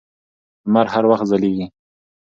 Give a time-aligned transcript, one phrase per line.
[0.67, 1.67] لمر هر وخت ځلېږي.